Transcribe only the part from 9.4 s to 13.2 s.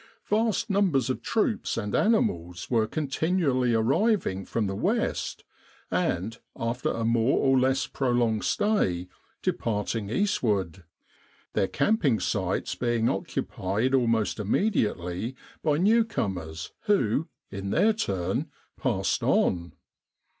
departing eastward, their camping sites being